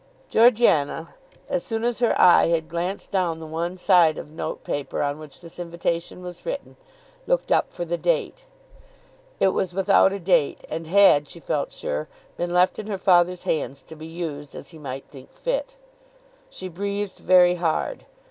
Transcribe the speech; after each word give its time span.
Georgiana, 0.31 1.13
as 1.47 1.63
soon 1.63 1.83
as 1.83 1.99
her 1.99 2.19
eye 2.19 2.47
had 2.47 2.67
glanced 2.67 3.11
down 3.11 3.39
the 3.39 3.45
one 3.45 3.77
side 3.77 4.17
of 4.17 4.31
note 4.31 4.63
paper 4.63 5.03
on 5.03 5.19
which 5.19 5.41
this 5.41 5.59
invitation 5.59 6.23
was 6.23 6.43
written, 6.43 6.75
looked 7.27 7.51
up 7.51 7.71
for 7.71 7.85
the 7.85 7.99
date. 7.99 8.47
It 9.39 9.49
was 9.49 9.75
without 9.75 10.11
a 10.11 10.17
date, 10.17 10.65
and 10.67 10.87
had, 10.87 11.27
she 11.27 11.39
felt 11.39 11.71
sure, 11.71 12.07
been 12.35 12.51
left 12.51 12.79
in 12.79 12.87
her 12.87 12.97
father's 12.97 13.43
hands 13.43 13.83
to 13.83 13.95
be 13.95 14.07
used 14.07 14.55
as 14.55 14.69
he 14.69 14.79
might 14.79 15.05
think 15.07 15.33
fit. 15.35 15.75
She 16.49 16.67
breathed 16.67 17.19
very 17.19 17.53
hard. 17.53 18.05